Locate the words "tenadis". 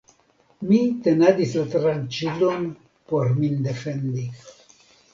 1.07-1.53